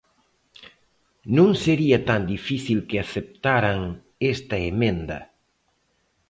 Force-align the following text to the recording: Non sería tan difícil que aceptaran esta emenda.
Non 1.37 1.49
sería 1.63 1.99
tan 2.09 2.21
difícil 2.33 2.79
que 2.89 2.97
aceptaran 3.05 3.79
esta 4.33 4.57
emenda. 4.71 5.19